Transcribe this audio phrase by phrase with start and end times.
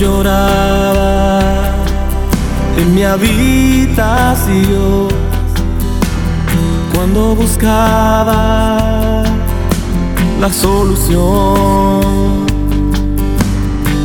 [0.00, 1.40] lloraba
[2.78, 3.98] en mi habitación,
[6.94, 9.22] cuando buscaba
[10.40, 12.00] la solución,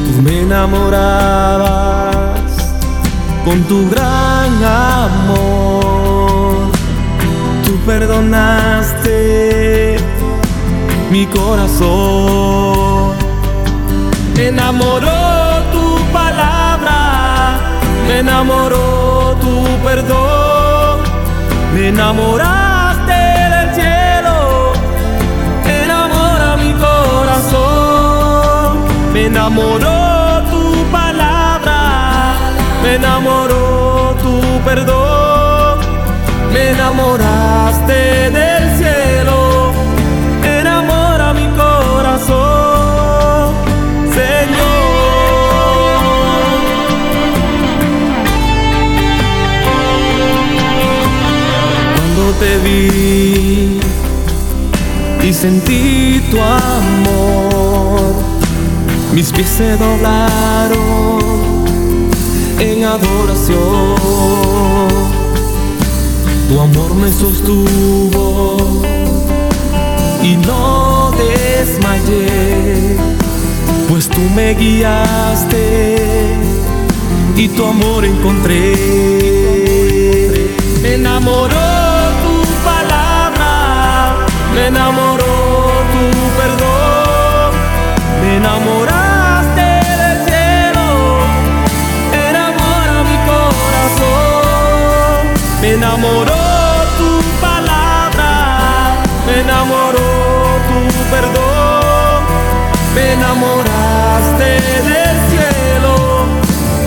[0.05, 1.69] tú me enamorabas
[3.45, 6.55] con tu gran amor,
[7.65, 9.15] tú perdonaste
[11.09, 13.13] mi corazón,
[14.37, 15.24] enamoró
[18.07, 20.99] me enamoró tu perdón,
[21.73, 24.73] me enamoraste del cielo,
[25.83, 28.77] enamora mi corazón,
[29.13, 32.35] me enamoró tu palabra,
[32.83, 35.79] me enamoró tu perdón,
[36.53, 38.24] me enamoraste
[52.45, 53.79] te vi
[55.27, 58.13] y sentí tu amor,
[59.13, 61.19] mis pies se doblaron
[62.59, 63.95] en adoración.
[66.47, 68.57] Tu amor me sostuvo
[70.21, 72.97] y no desmayé,
[73.89, 75.95] pues tú me guiaste
[77.35, 78.75] y tu amor encontré.
[80.83, 81.84] Me enamoró
[88.35, 89.67] te enamoraste
[90.01, 90.87] del cielo,
[92.11, 95.21] enamora mi corazón,
[95.61, 96.43] me enamoró
[96.97, 98.29] tu palabra,
[99.25, 100.07] me enamoró
[100.67, 100.79] tu
[101.13, 102.19] perdón,
[102.93, 104.49] me enamoraste
[104.91, 105.93] del cielo,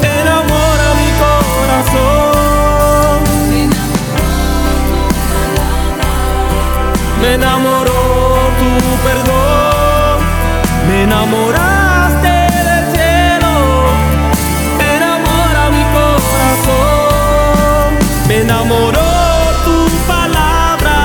[0.02, 3.16] enamora mi corazón,
[3.48, 4.28] me enamoró
[4.90, 5.00] tu
[5.32, 6.08] palabra,
[7.20, 7.98] me enamoró
[8.60, 8.68] tu
[9.06, 9.77] perdón.
[10.98, 13.54] Te enamoraste del cielo,
[14.96, 17.86] enamora mi corazón.
[18.26, 19.08] Me enamoró
[19.64, 19.76] tu
[20.08, 20.96] palabra,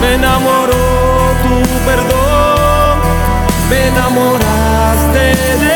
[0.00, 0.82] me enamoró
[1.44, 1.54] tu
[1.86, 2.98] perdón,
[3.70, 5.24] me enamoraste
[5.64, 5.75] de